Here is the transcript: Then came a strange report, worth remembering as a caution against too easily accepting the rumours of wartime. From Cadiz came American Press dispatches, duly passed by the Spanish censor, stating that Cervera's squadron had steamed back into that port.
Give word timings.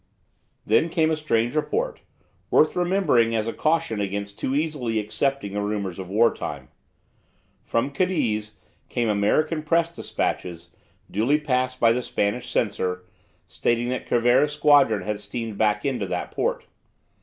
Then 0.65 0.89
came 0.89 1.11
a 1.11 1.15
strange 1.15 1.55
report, 1.55 1.99
worth 2.49 2.75
remembering 2.75 3.35
as 3.35 3.47
a 3.47 3.53
caution 3.53 4.01
against 4.01 4.39
too 4.39 4.55
easily 4.55 4.97
accepting 4.99 5.53
the 5.53 5.61
rumours 5.61 5.99
of 5.99 6.09
wartime. 6.09 6.69
From 7.63 7.91
Cadiz 7.91 8.55
came 8.89 9.09
American 9.09 9.61
Press 9.61 9.93
dispatches, 9.95 10.71
duly 11.11 11.39
passed 11.39 11.79
by 11.79 11.91
the 11.91 12.01
Spanish 12.01 12.49
censor, 12.49 13.03
stating 13.47 13.89
that 13.89 14.07
Cervera's 14.09 14.53
squadron 14.53 15.03
had 15.03 15.19
steamed 15.19 15.59
back 15.59 15.85
into 15.85 16.07
that 16.07 16.31
port. 16.31 16.65